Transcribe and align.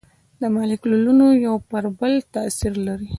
مالیکولونه 0.53 1.25
یو 1.45 1.55
پر 1.69 1.83
بل 1.99 2.13
تاثیر 2.33 2.73
لري. 2.85 3.09